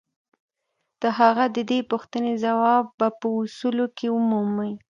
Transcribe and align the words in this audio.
د 1.01 1.03
هغه 1.19 1.45
د 1.55 1.57
دې 1.69 1.79
پوښتنې 1.91 2.33
ځواب 2.45 2.85
به 2.97 3.07
په 3.19 3.27
اصولو 3.39 3.85
کې 3.97 4.07
ومومئ. 4.11 4.71